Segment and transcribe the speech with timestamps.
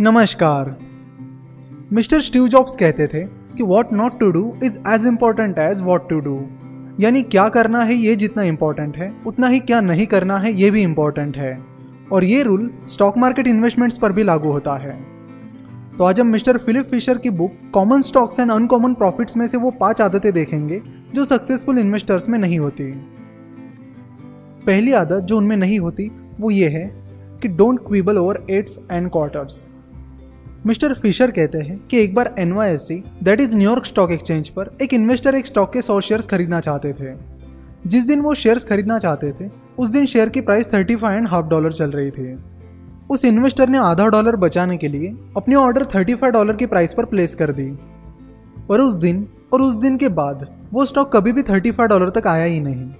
[0.00, 0.68] नमस्कार।
[1.92, 3.20] Mister Steve jobs कहते थे
[3.56, 6.36] कि what not to do is as important as what to do
[7.00, 10.70] यानी क्या करना है ये जितना इम्पोर्टेंट है, उतना ही क्या नहीं करना है ये
[10.70, 11.52] भी इम्पोर्टेंट है।
[12.12, 14.94] और ये रूल स्टॉक मार्केट इन्वेस्टमेंट्स पर भी लागू होता है।
[15.98, 19.56] तो आज हम मिस्टर फिलिप फिशर की book Common Stocks and Uncommon Profits में से
[19.56, 20.80] वो पाँच आदतें देखेंगे
[21.14, 22.90] जो सक्सेसफुल इन्वेस्टर्स में नहीं होती।
[24.66, 26.10] पहली आदत जो उनमें नहीं होती
[26.40, 26.86] वो ये है
[27.42, 29.66] कि don't quibble over eighths and quarters
[30.66, 32.76] mister Fisher कहते हैं कि एक बार N Y
[33.22, 36.92] that is New York Stock Exchange पर एक इन्वेस्टर एक स्टॉक के सौ शेयर्स खरीदना चाहते
[36.92, 37.14] थे।
[37.86, 41.28] जिस दिन वो शेयर्स खरीदना चाहते थे, उस दिन शेयर की price thirty five and
[41.28, 42.38] half dollar चल रही थी।
[43.10, 46.94] उस इन्वेस्टर ने आधा डॉलर बचाने के लिए अपनी ऑर्डर थर्टी फाइव डॉलर की प्राइस
[46.94, 47.66] पर प्लेस कर दी।
[48.68, 52.10] पर उस दिन, और उस दिन के बाद, वो स्टॉक कभी भी थर्टी फाइव डॉलर
[52.10, 52.90] तक आया ही नहीं,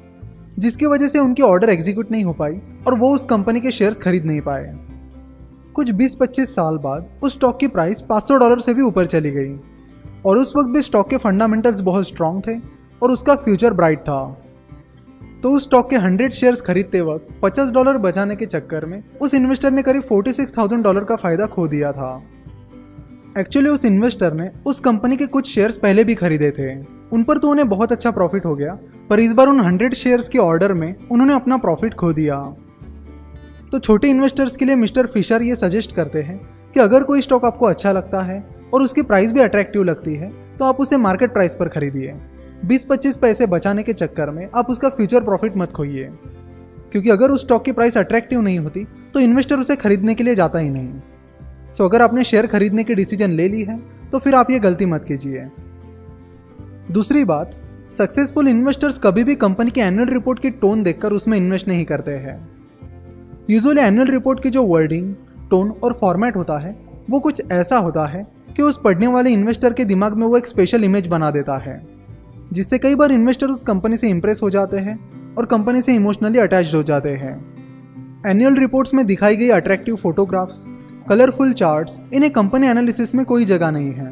[0.59, 3.99] जिसकी वजह से उनकी ऑर्डर एग्जीक्यूट नहीं हो पाई और वो उस कंपनी के शेयर्स
[3.99, 4.90] खरीद नहीं पाए।
[5.75, 9.55] कुछ 20-25 साल बाद उस स्टॉक की प्राइस 500 डॉलर से भी ऊपर चली गई।
[10.27, 12.59] और उस वक्त भी स्टॉक के फंडामेंटल्स बहुत स्ट्रांग थे
[13.03, 14.37] और उसका फ्यूचर ब्राइट था।
[15.43, 19.35] तो उस स्टॉक के 100 शेयर्स खरीदते वक्त 50 डॉलर बचाने के चक्कर में उस
[19.35, 22.23] इन्वेस्टर ने करीब 46,000 डॉलर का फ़ायदा खो दिया था।
[23.39, 26.75] एक्चुअली उस इन्वेस्टर ने उस कंपनी के कुछ शेयर्स पहले भी खरीदे थे।
[27.13, 28.79] उन पर तो उन्हें बहुत अच्छा प्रॉफिट हो गया
[29.11, 32.37] पर इस बार उन 100 शेयर्स के ऑर्डर में उन्होंने अपना प्रॉफिट खो दिया।
[33.73, 36.39] तो छोटे इन्वेस्टर्स के लिए मिस्टर फिशर ये सजेस्ट करते हैं
[36.75, 40.31] कि अगर कोई स्टॉक आपको अच्छा लगता है और उसकी प्राइस भी अट्रैक्टिव लगती है
[40.57, 42.15] तो आप उसे मार्केट प्राइस पर खरीदिए।
[42.67, 46.11] 20-25 पैसे बचाने के चक्कर में आप उसका फ्यूचर प्रॉफिट मत खोइए।
[46.93, 50.35] क्योंकि अगर उस स्टॉक की प्राइस अट्रैक्टिव नहीं होती तो इन्वेस्टर उसे खरीदने के लिए
[50.35, 51.01] जाता ही नहीं।
[51.73, 53.79] सो अगर आपने शेयर खरीदने की डिसीज़न ले ली है
[54.13, 55.49] तो फिर आप ये गलती मत कीजिए।
[56.91, 57.57] दूसरी बात
[57.99, 62.11] सक्सेसफुल इन्वेस्टर्स कभी भी कंपनी की एनुअल रिपोर्ट की टोन देखकर उसमें इन्वेस्ट नहीं करते
[62.11, 62.60] हैं।
[63.51, 65.15] यूजुअली एनुअल रिपोर्ट की जो वर्डिंग
[65.51, 66.75] टोन और फॉर्मेट होता है,
[67.11, 68.23] वो कुछ ऐसा होता है
[68.57, 71.81] कि उस पढ़ने वाले इन्वेस्टर के दिमाग में वो एक स्पेशल इमेज बना देता है,
[72.53, 76.39] जिससे कई बार इन्वेस्टर उस कंपनी से इम्प्रेस हो जाते हैं और कंपनी से इमोशनली
[76.39, 77.35] अटैच हो जाते हैं।
[78.27, 80.65] एनुअल रिपोर्ट्स में दिखाई गई अट्रैक्टिव फोटोग्राफ्स
[81.09, 84.11] कलरफुल चार्ट्स इन्हें कंपनी एनालिसिस में कोई जगह नहीं है।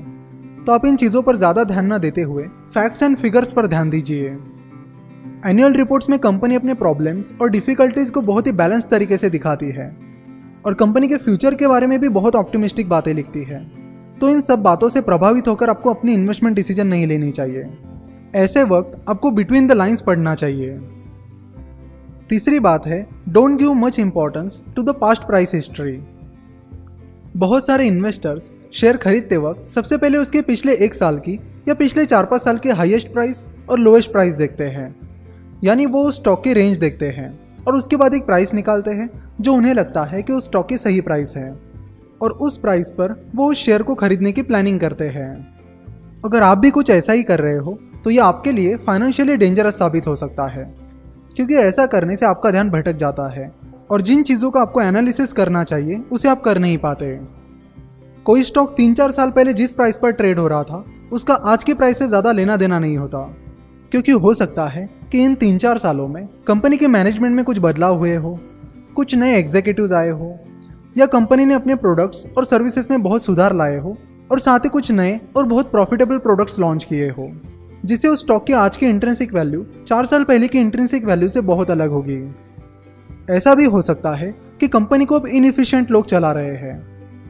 [0.64, 3.90] तो आप इन चीज़ों पर ज़्यादा ध्यान न देते हुए फैक्ट्स एंड फिगर्स पर ध्यान
[3.90, 4.36] दीजिए।
[5.46, 9.66] एनुअल रिपोर्ट्स में कंपनी अपने प्रॉब्लम्स और डिफिकल्टीज को बहुत ही बैलेंस तरीके से दिखाती
[9.66, 9.96] है।
[10.66, 13.70] और कंपनी के फ्यूचर के बारे में भी बहुत ऑप्टिमिस्टिक बातें लिखती है।
[14.18, 17.64] तो इन सब बातों से प्रभावित होकर आपको अपनी इन्वेस्टमेंट डिसीज़न नहीं लेनी चाहिए।
[18.34, 20.78] ऐसे वक्त आपको बिटवीन द लाइन्स पढ़ना चाहिए।
[22.28, 25.98] तीसरी बात है don't give much importance to the past price history
[27.36, 32.06] बहुत सारे इन्वेस्टर्स शेयर खरीदते वक्त सबसे पहले उसके पिछले एक साल की या पिछले
[32.06, 35.07] चार पाँच साल के हाईएस्ट प्राइस और लोएस्ट प्राइस देखते हैं।
[35.64, 37.28] यानी वो उस स्टॉक की रेंज देखते हैं
[37.66, 39.08] और उसके बाद एक प्राइस निकालते हैं,
[39.40, 41.50] जो उन्हें लगता है कि उस स्टॉक की सही प्राइस है।
[42.22, 45.30] और उस प्राइस पर वो उस शेयर को खरीदने की प्लानिंग करते हैं।
[46.24, 49.74] अगर आप भी कुछ ऐसा ही कर रहे हो तो ये आपके लिए फाइनेंशियली डेंजरस
[49.74, 50.64] साबित हो सकता है,
[51.36, 53.50] क्योंकि ऐसा करने से आपका ध्यान भटक जाता है
[53.90, 57.18] और जिन चीज़ों का आपको एनालिसिस करना चाहिए, उसे आप कर नहीं पाते।
[58.26, 61.64] कोई स्टॉक तीन चार साल पहले जिस प्राइस पर ट्रेड हो रहा था, उसका आज
[61.64, 63.18] के प्राइस से ज़्यादा लेना देना नहीं होता,
[63.92, 67.58] क्योंकि हो सकता है कि इन तीन चार सालों में कंपनी के मैनेजमेंट में कुछ
[67.58, 68.40] बदलाव हुए हो?
[68.96, 70.40] कुछ नए एग्जीक्यूटिव आए हो?
[70.96, 73.98] या कंपनी ने अपने प्रोडक्ट्स और सर्विसेज़ में बहुत सुधार लाए हो?
[74.32, 77.32] और साथ ही कुछ नए और बहुत प्रॉफिटेबल प्रोडक्ट्स लॉन्च किए हो?
[77.84, 81.40] जिससे उस स्टॉक की आज की इंट्रेंसिक वैल्यू चार साल पहले की इंट्रेंसिक वैल्यू से
[81.40, 82.34] बहुत अलग होगी।
[83.30, 86.86] ऐसा भी हो सकता है कि कंपनी को अब इनफिशियंट लोग चला रहे हैं।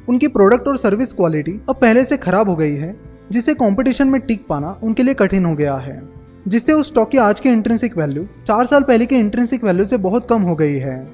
[0.08, 3.00] उनकी प्रोडक्ट और सर्विस क्वालिटी अब पहले से खराब हो गई है
[3.30, 6.17] जिससे कंपटीशन में टिक पाना उनके लिए कठिन हो गया है।
[6.48, 9.96] जिससे उस स्टॉक की आज की इंट्रेंसिक वैल्यू चार साल पहले की इंट्रेंसिक वैल्यू से
[9.96, 11.08] बहुत कम हो गई है।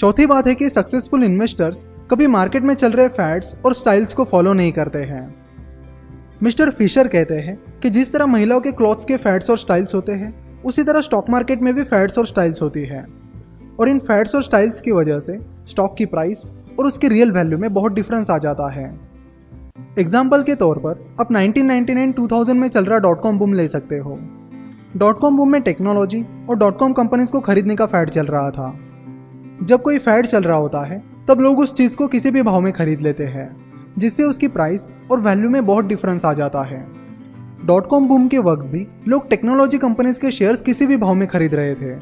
[0.00, 4.24] चौथी बात है कि सक्सेसफुल इन्वेस्टर्स कभी मार्केट में चल रहे फैट्स और स्टाइल्स को
[4.24, 5.34] फॉलो नहीं करते हैं।
[6.42, 10.12] मिस्टर फिशर कहते हैं कि जिस तरह महिलाओं के क्लॉथ्स के फैट्स और स्टाइल्स होते
[10.12, 13.06] हैं, उसी तरह स्टॉक मार्केट में भी फैट्स और स्टाइल्स होती है।
[13.80, 16.42] और इन फैट्स और स्टाइल्स की वजह से स्टॉक की प्राइस
[16.78, 19.11] और उसकी रियल वैल्यू में बहुत डिफरेंस आ जाता है।
[19.98, 24.18] एग्ज़ाम्पल के तौर पर, आप 1999-2000 में चल रहा डॉट कॉम बूम ले सकते हो।
[24.96, 28.50] डॉट कॉम बूम में टेक्नोलॉजी और डॉट कॉम कंपनीज़ को खरीदने का फैड चल रहा
[28.50, 28.78] था।
[29.62, 32.60] जब कोई फैड चल रहा होता है, तब लोग उस चीज़ को किसी भी भाव
[32.60, 33.56] में खरीद लेते हैं,
[33.98, 36.86] जिससे उसकी प्राइस और वैल्यू में बहुत डिफरेंस आ जाता है।
[37.66, 41.28] डॉट कॉम बूम के वक्त भी लोग टेक्नोलॉजी कंपनीज़ के शेयर्स किसी भी भाव में
[41.28, 41.98] खरीद रहे थे।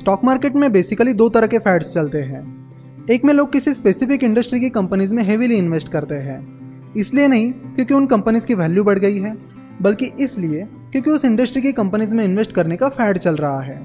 [0.00, 2.42] स्टॉक मार्केट में बेसिकली दो तरह के फैड्स चलते हैं।
[3.10, 6.61] एक में लोग किसी स्पेसिफिक इंडस्ट्री की कंपनीज़ में हेवीली इन्वेस्ट करते हैं।
[6.96, 9.36] इसलिए नहीं क्योंकि उन कंपनीज़ की वैल्यू बढ़ गई है,
[9.82, 13.80] बल्कि इसलिए क्योंकि उस इंडस्ट्री की कंपनीज़ में इन्वेस्ट करने का फैड चल रहा है।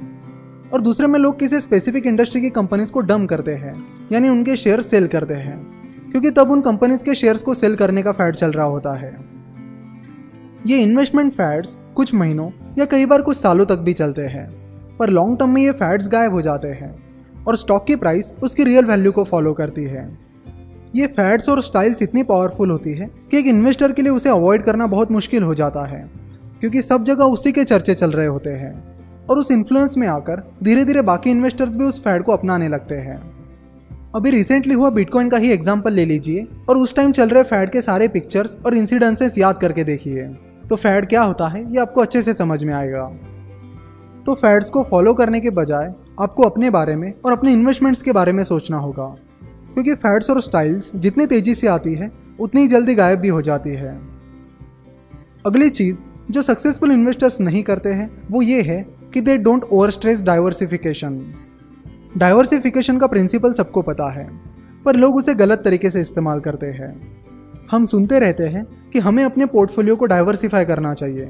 [0.74, 3.74] और दूसरे में लोग किसी स्पेसिफिक इंडस्ट्री की कंपनीज़ को डम करते हैं,
[4.12, 5.58] यानी उनके शेयर सेल करते हैं,
[6.12, 9.16] क्योंकि तब उन कंपनीज़ के शेयर्स को सेल करने का फैड चल रहा होता है।
[10.68, 14.48] ये इन्वेस्टमेंट फैड्स कुछ महीनों या कई बार कुछ सालों तक भी चलते हैं,
[14.98, 16.96] पर लॉन्ग टर्म में ये फैड्स गायब हो जाते हैं,
[17.48, 20.08] और स्टॉक की प्राइस उसकी रियल वैल्यू को फॉलो करती है।
[20.96, 24.64] ये फैड्स और स्टाइल्स इतनी पावरफुल होती है कि एक इन्वेस्टर के लिए उसे अवॉइड
[24.64, 26.00] करना बहुत मुश्किल हो जाता है,
[26.60, 28.74] क्योंकि सब जगह उसी के चर्चे चल रहे होते हैं।
[29.28, 32.96] और उस इन्फ्लुएंस में आकर धीरे धीरे बाकी इन्वेस्टर्स भी उस फैड को अपनाने लगते
[32.98, 33.20] हैं।
[34.16, 37.70] अभी रिसेंटली हुआ बिटकॉइन का ही एग्ज़ाम्पल ले लीजिए, और उस टाइम चल रहे फैड
[37.70, 40.28] के सारे पिक्चर्स और इंसिडेंसेस याद करके देखिए।
[40.70, 43.08] तो फैड क्या होता है, ये आपको अच्छे से समझ में आएगा।
[44.26, 48.12] तो फैड्स को फॉलो करने के बजाय आपको अपने बारे में और अपने इन्वेस्टमेंट्स के
[48.12, 49.16] बारे में सोचना होगा।
[49.78, 53.70] क्योंकि फैट्स और स्टाइल्स जितनी तेज़ी से आती है, उतनी जल्दी गायब भी हो जाती
[53.70, 53.90] है।
[55.46, 55.98] अगली चीज़,
[56.32, 61.20] जो सक्सेसफुल इन्वेस्टर्स नहीं करते हैं, वो ये है कि they don't overstress diversification
[62.18, 64.28] diversification का प्रिंसिपल सबको पता है,
[64.86, 66.90] पर लोग उसे गलत तरीके से इस्तेमाल करते हैं।
[67.72, 71.30] हम सुनते रहते हैं कि हमें अपने पोर्टफोलियो को डाइवर्सिफाई करना चाहिए,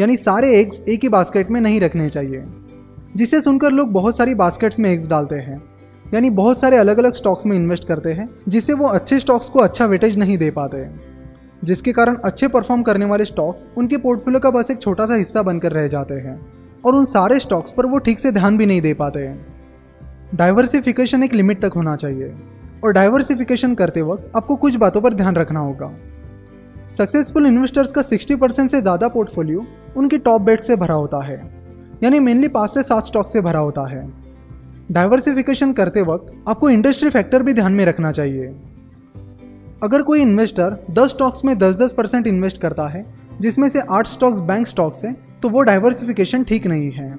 [0.00, 2.44] यानी सारे एग्स एक ही बास्केट में नहीं रखने चाहिए,
[3.16, 5.75] जिसे सुनकर लोग बहुत सारी बास्केट्स में एग्स डालते हैं।
[6.14, 9.60] यानी बहुत सारे अलग अलग स्टॉक्स में इन्वेस्ट करते हैं, जिससे वो अच्छे स्टॉक्स को
[9.60, 10.88] अच्छा वेटेज नहीं दे पाते
[11.62, 15.42] जिसके कारण अच्छे परफॉर्म करने वाले स्टॉक्स उनके पोर्टफोलियो का बस एक छोटा सा हिस्सा
[15.42, 16.40] बनकर रह जाते हैं,
[16.84, 19.46] और उन सारे स्टॉक्स पर वो ठीक से ध्यान भी नहीं दे पाते हैं।
[20.34, 22.34] डाइवर्सिफिकेशन एक लिमिट तक होना चाहिए,
[22.84, 25.90] और डाइवर्सिफिकेशन करते वक्त आपको कुछ बातों पर ध्यान रखना होगा।
[26.98, 29.66] सक्सेसफुल इन्वेस्टर्स का 60 परसेंट से ज़्यादा पोर्टफोलियो
[29.96, 31.38] उनके टॉप बेट से भरा होता है,
[32.02, 34.06] यानी मेनली पाँच से सात स्टॉक से भरा होता है।
[34.88, 38.46] डाइवर्सिफिकेशन करते वक्त आपको इंडस्ट्री फैक्टर भी ध्यान में रखना चाहिए।
[39.82, 43.04] अगर कोई इन्वेस्टर 10 स्टॉक्स में 10-10 परसेंट इन्वेस्ट करता है,
[43.40, 47.10] जिसमें से 8 स्टॉक्स बैंक स्टॉक्स हैं तो वो डाइवर्सिफिकेशन ठीक नहीं है।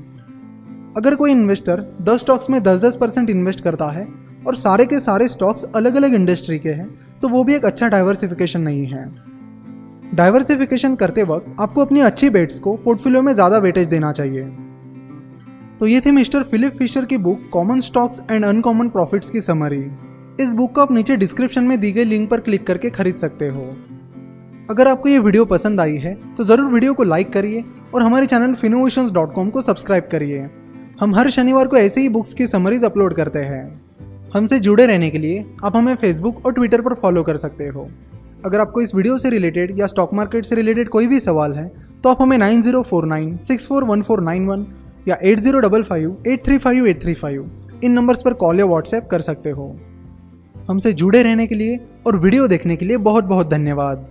[0.98, 4.08] अगर कोई इन्वेस्टर 10 स्टॉक्स में 10-10 परसेंट इन्वेस्ट करता है
[4.48, 6.88] और सारे के सारे स्टॉक्स अलग अलग इंडस्ट्री के हैं
[7.22, 9.04] तो वो भी एक अच्छा डाइवर्सिफिकेशन नहीं है।
[10.16, 14.44] डाइवर्सिफिकेशन करते वक्त आपको अपनी अच्छी बेट्स को पोर्टफोलियो में ज़्यादा वेटेज देना चाहिए।
[15.80, 19.84] तो ये थे मिस्टर फिलिप फिशर की book Common Stocks and Uncommon Profits की समरी।
[20.40, 23.48] इस बुक को आप नीचे डिस्क्रिप्शन में दी गई लिंक पर क्लिक करके खरीद सकते
[23.48, 23.66] हो।
[24.70, 27.64] अगर आपको ये वीडियो पसंद आई है तो ज़रूर वीडियो को लाइक करिए
[27.96, 29.10] और हमारे चैनल फिनोवेशन
[29.50, 30.50] को सब्सक्राइब करिए।
[31.00, 33.64] हम हर शनिवार को ऐसे ही बुक्स की समरीज अपलोड करते हैं।
[34.34, 37.88] हमसे जुड़े रहने के लिए आप हमें फेसबुक और ट्विटर पर फॉलो कर सकते हो।
[38.46, 41.68] अगर आपको इस वीडियो से रिलेटेड या स्टॉक मार्केट से रिलेटेड कोई भी सवाल है
[42.04, 44.66] तो आप हमें nine zero four nine six four one four nine one
[45.08, 47.50] या eight zero double five eight three five eight three five
[47.84, 49.68] इन नंबर्स पर कॉल या व्हाट्सएप कर सकते हो।
[50.70, 54.08] हमसे जुड़े रहने के लिए और वीडियो देखने के लिए बहुत बहुत धन्यवाद।